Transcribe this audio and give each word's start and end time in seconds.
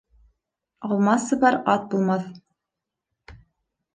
Алма-сыбар 0.87 1.59
ат 1.75 1.85
булмаҫ 1.93 2.25